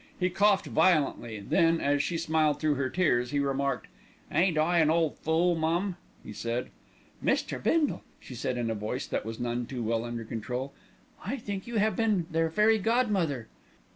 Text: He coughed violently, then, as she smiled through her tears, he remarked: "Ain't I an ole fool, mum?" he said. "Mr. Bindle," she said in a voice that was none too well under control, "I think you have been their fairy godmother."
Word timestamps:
He 0.19 0.31
coughed 0.31 0.65
violently, 0.65 1.39
then, 1.41 1.79
as 1.79 2.01
she 2.01 2.17
smiled 2.17 2.59
through 2.59 2.73
her 2.73 2.89
tears, 2.89 3.29
he 3.29 3.37
remarked: 3.39 3.85
"Ain't 4.31 4.57
I 4.57 4.79
an 4.79 4.89
ole 4.89 5.11
fool, 5.11 5.53
mum?" 5.53 5.95
he 6.23 6.33
said. 6.33 6.71
"Mr. 7.23 7.61
Bindle," 7.61 8.01
she 8.19 8.33
said 8.33 8.57
in 8.57 8.71
a 8.71 8.73
voice 8.73 9.05
that 9.05 9.25
was 9.27 9.39
none 9.39 9.67
too 9.67 9.83
well 9.83 10.03
under 10.03 10.23
control, 10.25 10.73
"I 11.23 11.37
think 11.37 11.67
you 11.67 11.75
have 11.75 11.95
been 11.95 12.25
their 12.31 12.49
fairy 12.49 12.79
godmother." 12.79 13.47